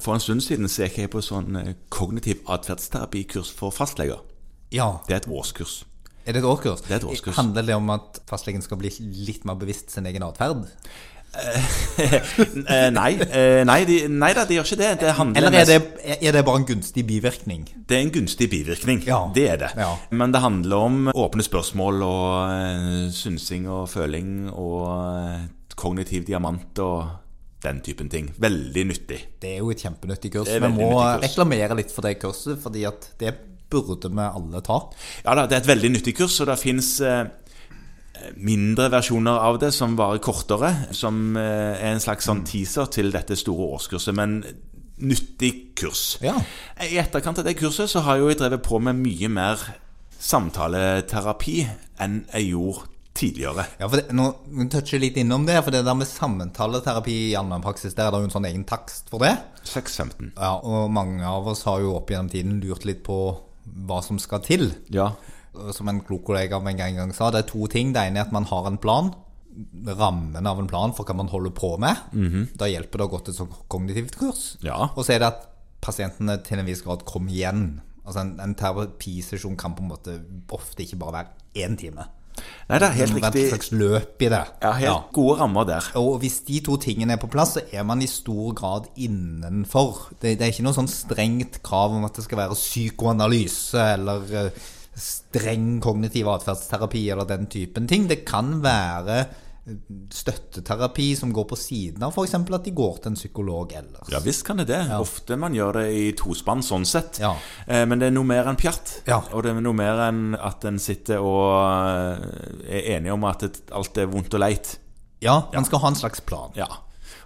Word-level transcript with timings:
For 0.00 0.14
en 0.14 0.22
stund 0.22 0.44
siden 0.44 0.70
så 0.70 0.86
gikk 0.86 1.02
jeg 1.02 1.12
på 1.12 1.22
sånn 1.24 1.58
eh, 1.58 1.74
kognitiv 1.92 2.42
atferdsterapikurs 2.50 3.50
for 3.54 3.74
fastleger. 3.74 4.22
Ja. 4.74 4.98
Det 5.08 5.16
er 5.16 5.22
et 5.22 5.30
årskurs. 5.30 5.82
Er 6.28 6.36
det 6.36 6.42
et 6.42 6.48
årskurs? 6.48 6.82
Det 6.84 6.92
er 6.92 7.00
et 7.00 7.08
årskurs. 7.08 7.36
Handler 7.40 7.64
det 7.64 7.76
om 7.78 7.88
at 7.94 8.18
fastlegen 8.28 8.64
skal 8.64 8.80
bli 8.80 8.90
litt 9.00 9.46
mer 9.48 9.56
bevisst 9.56 9.94
sin 9.94 10.06
egen 10.06 10.26
atferd? 10.26 10.66
Eh, 11.38 12.90
nei, 12.98 13.10
eh, 13.20 13.62
nei, 13.68 13.78
de, 13.88 13.98
nei 14.12 14.30
da, 14.36 14.44
det 14.48 14.58
gjør 14.58 14.68
ikke 14.68 14.78
det. 14.80 14.90
Det, 15.02 15.14
Eller 15.40 15.56
er 15.60 15.68
det, 15.68 15.78
er 16.18 16.36
det 16.36 16.42
bare 16.44 16.62
en 16.62 16.66
gunstig 16.68 17.04
bivirkning? 17.08 17.66
det 17.88 17.96
er 17.96 18.04
en 18.04 18.12
gunstig 18.12 18.50
bivirkning. 18.52 19.02
Ja. 19.08 19.22
Det 19.34 19.46
er 19.54 19.60
det. 19.64 19.70
Ja. 19.76 19.94
Men 20.10 20.32
det 20.36 20.44
handler 20.44 20.84
om 20.88 21.12
åpne 21.14 21.44
spørsmål 21.44 22.04
og 22.04 23.12
synsing 23.16 23.68
og 23.68 23.88
føling 23.92 24.50
og 24.52 25.48
kognitiv 25.78 26.26
diamant 26.26 26.80
og 26.82 27.27
den 27.62 27.80
typen 27.82 28.08
ting. 28.10 28.30
Veldig 28.38 28.84
nyttig. 28.92 29.18
Det 29.42 29.56
er 29.56 29.62
jo 29.62 29.72
et 29.72 29.82
kjempenyttig 29.82 30.30
kurs. 30.36 30.50
Vi 30.50 30.70
må 30.74 30.92
kurs. 30.94 31.24
reklamere 31.24 31.78
litt 31.78 31.92
for 31.94 32.06
det 32.06 32.18
kurset, 32.22 32.58
fordi 32.62 32.84
at 32.88 33.10
det 33.20 33.34
burde 33.68 34.10
vi 34.12 34.24
alle 34.24 34.62
ta. 34.64 34.78
Ja 35.24 35.34
da, 35.36 35.46
det 35.48 35.58
er 35.58 35.64
et 35.64 35.72
veldig 35.72 35.92
nyttig 35.96 36.14
kurs, 36.20 36.38
og 36.40 36.48
det 36.50 36.58
fins 36.60 36.92
eh, 37.04 37.24
mindre 38.38 38.88
versjoner 38.94 39.42
av 39.48 39.58
det 39.62 39.72
som 39.76 39.98
varer 39.98 40.22
kortere. 40.24 40.70
Som 40.96 41.36
eh, 41.36 41.74
er 41.74 41.92
en 41.92 42.04
slags 42.04 42.30
sånn 42.30 42.44
teaser 42.48 42.90
til 42.94 43.12
dette 43.14 43.36
store 43.38 43.72
årskurset. 43.78 44.14
Men 44.16 44.40
nyttig 44.98 45.52
kurs. 45.78 46.16
Ja. 46.24 46.36
I 46.82 46.98
etterkant 47.02 47.42
av 47.42 47.46
det 47.46 47.58
kurset 47.58 47.90
så 47.90 48.02
har 48.06 48.22
jo 48.22 48.30
jeg 48.30 48.40
drevet 48.40 48.64
på 48.66 48.80
med 48.82 48.98
mye 48.98 49.30
mer 49.30 49.66
samtaleterapi 50.18 51.60
enn 52.02 52.22
jeg 52.32 52.52
gjorde 52.52 52.88
tidligere. 53.18 53.64
Ja, 53.80 53.88
for 53.88 54.00
det, 54.00 54.14
nå 54.14 54.28
toucher 54.72 55.02
litt 55.02 55.18
innom 55.20 55.46
det, 55.48 55.58
for 55.66 55.74
det 55.74 55.82
der 55.86 55.96
med 55.98 56.08
samtaleterapi 56.08 57.16
i 57.28 57.36
allmennpraksis, 57.38 57.96
der 57.98 58.08
er 58.08 58.14
det 58.14 58.22
jo 58.22 58.28
en 58.28 58.34
sånn 58.36 58.48
egen 58.48 58.64
takst 58.68 59.10
for 59.12 59.24
det. 59.24 59.34
6.15. 59.68 60.32
Ja, 60.36 60.54
og 60.62 60.88
mange 60.94 61.26
av 61.26 61.48
oss 61.50 61.64
har 61.68 61.82
jo 61.82 61.96
opp 61.98 62.12
gjennom 62.12 62.30
tiden 62.32 62.60
lurt 62.62 62.86
litt 62.88 63.02
på 63.06 63.18
hva 63.88 64.00
som 64.04 64.20
skal 64.22 64.42
til. 64.46 64.70
Ja. 64.94 65.10
Som 65.74 65.90
en 65.90 66.02
klok 66.06 66.26
kollega 66.28 66.58
av 66.58 66.66
meg 66.66 66.80
en 66.84 67.00
gang 67.02 67.14
sa, 67.16 67.32
det 67.34 67.44
er 67.44 67.50
to 67.50 67.66
ting. 67.70 67.92
Det 67.94 68.06
ene 68.06 68.22
er 68.22 68.28
at 68.28 68.34
man 68.34 68.46
har 68.48 68.68
en 68.70 68.78
plan. 68.80 69.10
Rammen 69.88 70.46
av 70.46 70.60
en 70.62 70.70
plan 70.70 70.94
for 70.94 71.08
hva 71.08 71.16
man 71.18 71.30
holder 71.32 71.54
på 71.56 71.74
med. 71.82 72.06
Da 72.60 72.70
hjelper 72.70 73.02
det 73.02 73.08
å 73.08 73.12
gå 73.16 73.22
til 73.24 73.34
et 73.34 73.40
sånt 73.40 73.56
kognitivt 73.72 74.18
kurs. 74.20 74.52
Ja. 74.64 74.92
Og 74.94 75.02
så 75.04 75.16
er 75.16 75.24
det 75.24 75.32
at 75.32 75.48
pasientene 75.84 76.38
til 76.46 76.60
en 76.60 76.68
viss 76.68 76.84
grad 76.86 77.04
kommer 77.08 77.34
igjen. 77.34 77.80
Altså 78.04 78.22
En, 78.22 78.36
en 78.40 78.54
terapisesjon 78.56 79.58
kan 79.60 79.74
på 79.76 79.84
en 79.84 79.90
måte 79.90 80.14
ofte 80.54 80.86
ikke 80.86 81.00
bare 81.02 81.18
være 81.18 81.66
én 81.66 81.76
time. 81.80 82.06
Nei, 82.68 82.78
det 82.82 82.84
er 82.84 82.96
helt 82.98 83.14
riktig. 83.16 83.42
et 83.46 83.52
slags 83.54 83.70
løp 83.72 84.22
i 84.22 84.28
det. 84.28 84.42
Ja, 84.60 84.72
helt 84.76 85.12
gode 85.16 85.38
rammer 85.40 85.64
der. 85.64 85.86
Og 85.96 86.18
hvis 86.20 86.42
de 86.44 86.60
to 86.66 86.76
tingene 86.76 87.14
er 87.16 87.20
på 87.22 87.30
plass, 87.32 87.54
så 87.56 87.62
er 87.72 87.86
man 87.88 88.02
i 88.04 88.08
stor 88.10 88.52
grad 88.58 88.90
innenfor. 89.00 90.10
Det, 90.20 90.34
det 90.36 90.44
er 90.44 90.52
ikke 90.52 90.66
noe 90.66 90.76
sånn 90.76 90.90
strengt 90.92 91.62
krav 91.64 91.96
om 91.96 92.04
at 92.04 92.20
det 92.20 92.26
skal 92.26 92.42
være 92.42 92.58
psykoanalyse 92.58 93.86
eller 93.94 94.34
eh, 94.42 94.66
streng 95.00 95.78
kognitiv 95.80 96.28
atferdsterapi 96.34 97.06
eller 97.14 97.28
den 97.30 97.48
typen 97.48 97.88
ting. 97.88 98.04
Det 98.10 98.20
kan 98.28 98.58
være 98.60 99.22
støtteterapi 100.12 101.10
som 101.18 101.32
går 101.34 101.44
på 101.50 101.56
siden 101.58 102.02
av 102.06 102.14
f.eks. 102.14 102.34
at 102.34 102.64
de 102.64 102.72
går 102.76 102.98
til 103.02 103.12
en 103.12 103.18
psykolog 103.18 103.72
ellers. 103.78 104.08
Ja 104.12 104.20
visst 104.24 104.44
kan 104.46 104.60
det 104.60 104.68
det. 104.70 104.80
Ofte 104.96 105.36
man 105.40 105.54
gjør 105.56 105.80
det 105.80 105.86
i 105.94 106.04
tospann 106.18 106.62
sånn 106.64 106.86
sett. 106.88 107.20
Ja. 107.22 107.34
Eh, 107.66 107.84
Men 107.88 108.00
det 108.00 108.08
er 108.10 108.16
noe 108.16 108.28
mer 108.28 108.48
enn 108.50 108.58
pjatt. 108.60 108.98
Ja. 109.08 109.20
Og 109.32 109.44
det 109.44 109.52
er 109.54 109.60
noe 109.64 109.76
mer 109.76 110.00
enn 110.08 110.34
at 110.38 110.64
en 110.68 110.78
sitter 110.82 111.22
og 111.24 111.48
eh, 111.54 112.76
er 112.80 112.92
enig 112.98 113.12
om 113.14 113.24
at 113.28 113.44
alt 113.72 113.98
er 114.02 114.10
vondt 114.10 114.34
og 114.38 114.44
leit. 114.44 114.76
Ja, 115.24 115.40
man 115.52 115.66
skal 115.66 115.82
ha 115.82 115.90
en 115.92 115.98
slags 115.98 116.20
plan. 116.22 116.52
Ja. 116.58 116.68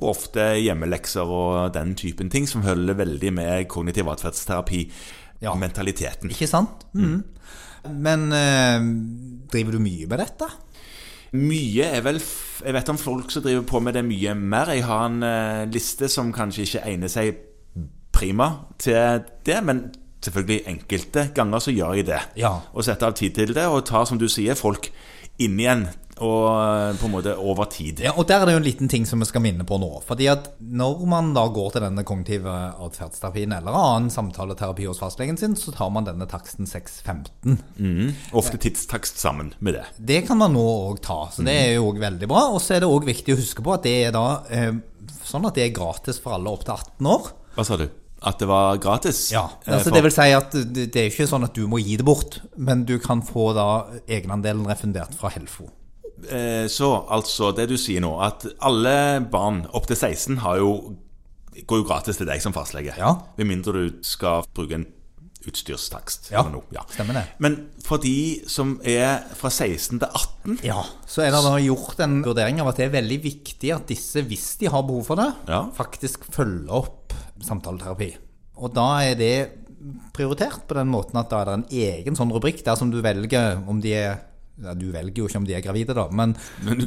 Og 0.00 0.10
ofte 0.12 0.50
hjemmelekser 0.60 1.24
og 1.30 1.70
den 1.72 1.94
typen 1.96 2.28
ting 2.32 2.48
som 2.50 2.64
følger 2.66 2.98
veldig 2.98 3.30
med 3.32 3.68
kognitiv 3.72 4.10
atferdsterapi. 4.12 4.82
Ja. 5.40 5.54
Mentaliteten. 5.54 6.30
Ikke 6.32 6.48
sant? 6.50 6.86
Mhm. 6.96 7.22
Men 8.02 8.32
eh, 8.34 8.80
driver 9.52 9.76
du 9.76 9.78
mye 9.78 10.08
med 10.10 10.18
dette? 10.18 10.48
Mye 11.36 11.90
er 11.98 12.02
vel 12.06 12.20
Jeg 12.20 12.72
vet 12.72 12.88
om 12.88 12.98
folk 12.98 13.30
som 13.32 13.44
driver 13.44 13.66
på 13.68 13.80
med 13.84 13.96
det 13.98 14.04
mye 14.06 14.32
mer. 14.34 14.72
Jeg 14.72 14.86
har 14.88 15.06
en 15.10 15.20
uh, 15.22 15.68
liste 15.68 16.08
som 16.08 16.32
kanskje 16.32 16.64
ikke 16.64 16.84
egner 16.88 17.12
seg 17.12 17.36
prima 18.16 18.48
til 18.80 19.20
det, 19.44 19.58
men 19.64 19.82
selvfølgelig 20.24 20.62
enkelte 20.72 21.26
ganger 21.36 21.60
så 21.60 21.74
gjør 21.74 21.98
jeg 21.98 22.06
det. 22.08 22.22
Ja. 22.40 22.54
Og 22.72 22.86
setter 22.86 23.10
av 23.10 23.18
tid 23.18 23.36
til 23.36 23.52
det, 23.54 23.66
og 23.68 23.84
tar, 23.86 24.06
som 24.08 24.18
du 24.18 24.24
sier, 24.32 24.56
folk 24.56 24.88
inn 25.42 25.60
igjen. 25.60 25.86
Og 26.16 26.46
eh, 26.48 26.94
på 26.96 27.08
en 27.08 27.12
måte 27.12 27.34
over 27.36 27.68
tid. 27.68 28.00
Ja, 28.06 28.14
og 28.16 28.24
der 28.28 28.40
er 28.40 28.48
det 28.48 28.54
jo 28.54 28.60
en 28.62 28.66
liten 28.66 28.88
ting 28.88 29.04
som 29.08 29.20
vi 29.20 29.28
skal 29.28 29.42
minne 29.44 29.66
på 29.68 29.76
nå. 29.80 29.90
Fordi 30.06 30.30
at 30.32 30.48
når 30.60 31.02
man 31.10 31.34
da 31.36 31.44
går 31.52 31.74
til 31.74 31.84
denne 31.84 32.06
kognitive 32.08 32.54
atferdsterapien 32.86 33.52
eller 33.52 33.76
annen 33.76 34.08
samtaleterapi 34.12 34.88
hos 34.88 35.02
fastlegen 35.02 35.36
sin, 35.40 35.58
så 35.60 35.74
tar 35.76 35.92
man 35.92 36.08
denne 36.08 36.28
taksten 36.30 36.68
615. 36.68 37.60
Mm. 37.76 38.14
Ofte 38.32 38.60
tidstakst 38.64 39.20
sammen 39.20 39.52
med 39.60 39.76
det. 39.76 39.84
Det 39.98 40.22
kan 40.28 40.40
man 40.40 40.56
nå 40.56 40.64
òg 40.64 41.02
ta, 41.04 41.26
så 41.34 41.44
det 41.44 41.58
er 41.66 41.70
jo 41.76 41.90
òg 41.90 42.00
veldig 42.00 42.30
bra. 42.32 42.46
Og 42.54 42.64
så 42.64 42.78
er 42.78 42.84
det 42.84 42.92
òg 42.96 43.08
viktig 43.10 43.36
å 43.36 43.40
huske 43.42 43.66
på 43.66 43.76
at 43.76 43.84
det 43.84 43.96
er 44.06 44.16
da 44.16 44.26
eh, 44.48 44.72
sånn 45.26 45.44
at 45.48 45.58
det 45.58 45.68
er 45.68 45.76
gratis 45.76 46.22
for 46.22 46.38
alle 46.38 46.48
opp 46.48 46.64
til 46.64 46.78
18 46.78 47.12
år. 47.12 47.32
Hva 47.58 47.68
sa 47.68 47.76
du? 47.80 47.88
At 48.26 48.40
det 48.42 48.48
var 48.50 48.76
gratis? 48.82 49.28
Ja, 49.32 49.44
Eh, 49.66 49.74
altså 49.76 49.92
Det 49.94 50.02
vil 50.02 50.12
si 50.14 50.28
at 50.34 50.50
det 50.74 50.96
er 50.96 51.10
ikke 51.10 51.28
sånn 51.30 51.44
at 51.46 51.54
du 51.54 51.66
må 51.70 51.78
gi 51.78 51.96
det 51.96 52.04
bort, 52.06 52.40
men 52.56 52.84
du 52.88 52.96
kan 52.98 53.22
få 53.22 53.52
da 53.54 53.66
egenandelen 54.08 54.66
refundert 54.66 55.14
fra 55.14 55.30
Helfo. 55.30 55.68
Eh, 56.28 56.66
Så 56.66 56.90
altså, 57.08 57.52
det 57.54 57.68
du 57.70 57.76
sier 57.76 58.00
nå, 58.02 58.12
at 58.24 58.46
alle 58.60 59.20
barn 59.30 59.66
opp 59.72 59.86
til 59.86 59.96
16 59.96 60.38
har 60.42 60.58
jo, 60.58 60.96
går 61.66 61.82
jo 61.82 61.86
gratis 61.88 62.16
til 62.18 62.26
deg 62.26 62.42
som 62.42 62.52
fastlege. 62.56 62.96
Ja. 62.98 63.14
Med 63.38 63.46
mindre 63.46 63.72
du 63.72 64.02
skal 64.02 64.42
bruke 64.54 64.74
en 64.74 64.86
utstyrstakst. 65.46 66.30
Ja, 66.32 66.42
ja. 66.74 66.82
stemmer 66.90 67.14
det. 67.20 67.24
Men 67.38 67.56
for 67.84 68.02
de 68.02 68.42
som 68.50 68.76
er 68.82 69.20
fra 69.38 69.50
16 69.52 70.00
til 70.02 70.08
18 70.08 70.58
Ja, 70.66 70.82
så 71.06 71.22
er 71.22 71.30
det 71.34 71.42
da 71.44 71.54
gjort 71.62 72.00
en 72.02 72.16
vurdering 72.24 72.60
av 72.62 72.72
at 72.72 72.80
det 72.80 72.88
er 72.88 72.94
veldig 72.96 73.18
viktig 73.22 73.72
at 73.76 73.86
disse, 73.90 74.22
hvis 74.26 74.56
de 74.60 74.70
har 74.72 74.82
behov 74.82 75.04
for 75.06 75.20
det, 75.20 75.28
Ja. 75.48 75.62
faktisk 75.76 76.24
følger 76.34 76.72
opp 76.80 76.95
samtaleterapi. 77.44 78.10
Og 78.56 78.72
da 78.74 78.88
er 79.04 79.18
det 79.18 79.34
prioritert 80.16 80.64
på 80.66 80.74
den 80.78 80.88
måten 80.90 81.18
at 81.20 81.30
da 81.30 81.42
er 81.42 81.50
det 81.50 81.56
en 81.58 81.68
egen 81.70 82.16
sånn 82.18 82.32
rubrikk 82.34 82.64
der 82.66 82.78
som 82.78 82.90
du 82.90 82.98
velger 83.04 83.60
om 83.68 83.80
de 83.84 83.92
er 83.94 84.16
ja, 84.56 84.72
Du 84.72 84.86
velger 84.88 85.20
jo 85.20 85.26
ikke 85.28 85.36
om 85.42 85.44
de 85.46 85.52
er 85.54 85.60
gravide, 85.60 85.92
da, 85.92 86.06
men 86.08 86.32
Men 86.64 86.78
du, 86.80 86.86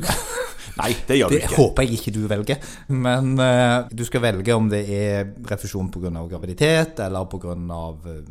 Nei, 0.79 0.93
det 1.07 1.17
gjør 1.19 1.31
du 1.31 1.35
det 1.35 1.49
håper 1.53 1.85
jeg 1.85 1.97
ikke 1.97 2.13
du 2.15 2.19
velger. 2.29 2.57
Men 2.93 3.33
uh, 3.39 3.87
du 3.91 4.03
skal 4.07 4.21
velge 4.23 4.55
om 4.55 4.69
det 4.71 4.81
er 4.93 5.31
refusjon 5.49 5.89
pga. 5.91 6.11
graviditet, 6.29 6.99
eller 7.03 7.25
pga. 7.31 7.55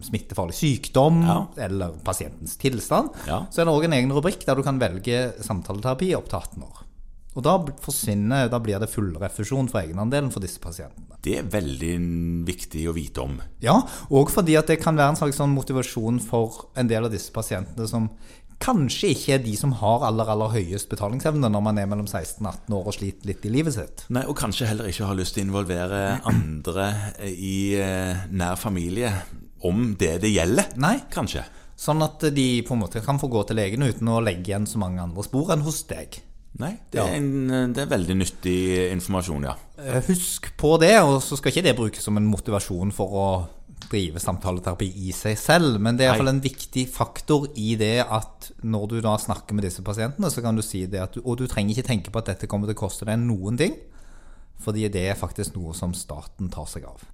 smittefarlig 0.06 0.56
sykdom, 0.56 1.22
Ja. 1.26 1.38
eller 1.66 1.98
pasientens 2.04 2.56
tilstand. 2.56 3.10
Ja. 3.26 3.44
Så 3.50 3.60
er 3.60 3.68
det 3.68 3.74
òg 3.74 3.84
en 3.88 3.96
egen 3.98 4.12
rubrikk 4.14 4.46
der 4.46 4.54
du 4.56 4.62
kan 4.62 4.78
velge 4.80 5.32
samtaleterapi 5.44 6.14
opp 6.16 6.28
til 6.30 6.38
18 6.38 6.62
år. 6.62 6.84
Og 7.38 7.44
da 7.46 7.54
forsvinner, 7.84 8.48
da 8.50 8.58
blir 8.62 8.80
det 8.82 8.90
full 8.90 9.12
refusjon 9.20 9.70
for 9.70 9.84
egenandelen 9.84 10.32
for 10.34 10.42
disse 10.42 10.58
pasientene. 10.62 11.18
Det 11.22 11.36
er 11.38 11.50
veldig 11.50 11.94
viktig 12.46 12.82
å 12.90 12.94
vite 12.96 13.22
om. 13.22 13.38
Ja, 13.62 13.76
og 14.10 14.32
fordi 14.34 14.56
at 14.58 14.70
det 14.70 14.80
kan 14.82 14.98
være 14.98 15.14
en 15.14 15.20
slags 15.20 15.38
sånn 15.38 15.54
motivasjon 15.54 16.18
for 16.24 16.68
en 16.78 16.90
del 16.90 17.06
av 17.06 17.14
disse 17.14 17.30
pasientene 17.34 17.86
som 17.90 18.10
kanskje 18.58 19.12
ikke 19.14 19.34
er 19.36 19.42
de 19.44 19.52
som 19.54 19.70
har 19.78 20.02
aller, 20.08 20.26
aller 20.32 20.50
høyest 20.56 20.88
betalingsevne 20.90 21.50
når 21.52 21.62
man 21.62 21.78
er 21.78 21.86
mellom 21.90 22.08
16 22.10 22.42
og 22.42 22.50
18 22.50 22.76
år 22.80 22.90
og 22.90 22.96
sliter 22.96 23.30
litt 23.30 23.46
i 23.46 23.52
livet 23.54 23.76
sitt. 23.76 24.02
Nei, 24.14 24.24
Og 24.26 24.34
kanskje 24.38 24.66
heller 24.70 24.90
ikke 24.90 25.06
har 25.06 25.18
lyst 25.18 25.36
til 25.36 25.44
å 25.44 25.48
involvere 25.48 26.02
andre 26.26 26.88
i 27.22 27.58
eh, 27.78 28.26
nær 28.34 28.58
familie 28.58 29.12
om 29.66 29.92
det 29.98 30.16
det 30.24 30.34
gjelder. 30.34 30.74
Nei. 30.82 30.96
Kanskje. 31.14 31.46
Sånn 31.78 32.02
at 32.02 32.24
de 32.34 32.48
på 32.66 32.74
en 32.74 32.82
måte 32.82 33.02
kan 33.04 33.20
få 33.22 33.30
gå 33.30 33.44
til 33.46 33.60
legen 33.60 33.86
uten 33.86 34.10
å 34.10 34.18
legge 34.22 34.50
igjen 34.50 34.66
så 34.66 34.82
mange 34.82 35.02
andre 35.02 35.22
spor 35.26 35.54
enn 35.54 35.62
hos 35.66 35.84
deg. 35.86 36.18
Nei, 36.58 36.72
det, 36.90 36.98
er 36.98 37.12
en, 37.20 37.72
det 37.76 37.84
er 37.84 37.90
veldig 37.90 38.16
nyttig 38.18 38.56
informasjon, 38.90 39.44
ja. 39.46 39.52
Eh, 39.78 40.00
Husk 40.08 40.48
på 40.58 40.72
det, 40.82 40.96
og 41.04 41.20
så 41.22 41.36
skal 41.38 41.52
ikke 41.52 41.66
det 41.68 41.76
brukes 41.78 42.02
som 42.08 42.16
en 42.18 42.26
motivasjon 42.26 42.90
for 42.96 43.14
å 43.14 43.26
drive 43.88 44.18
samtaleterapi 44.18 44.88
i 45.06 45.12
seg 45.14 45.36
selv, 45.38 45.76
men 45.82 45.94
det 45.94 46.06
er 46.06 46.10
iallfall 46.10 46.32
en 46.32 46.42
viktig 46.42 46.88
faktor 46.90 47.46
i 47.60 47.76
det 47.78 48.00
at 48.02 48.48
når 48.66 48.88
du 48.90 48.96
da 49.04 49.14
snakker 49.22 49.54
med 49.54 49.68
disse 49.68 49.84
pasientene, 49.86 50.32
så 50.34 50.42
kan 50.42 50.58
du 50.58 50.64
si 50.66 50.82
det 50.90 51.04
at 51.04 51.14
du, 51.14 51.22
Og 51.22 51.38
du 51.38 51.46
trenger 51.46 51.76
ikke 51.76 51.86
tenke 51.86 52.10
på 52.10 52.18
at 52.18 52.32
dette 52.32 52.48
kommer 52.50 52.66
til 52.66 52.74
å 52.74 52.82
koste 52.82 53.06
deg 53.06 53.20
noen 53.22 53.60
ting, 53.60 53.76
fordi 54.58 54.88
det 54.90 55.06
er 55.12 55.20
faktisk 55.20 55.54
noe 55.54 55.76
som 55.78 55.94
staten 55.94 56.50
tar 56.50 56.66
seg 56.66 56.88
av. 56.90 57.06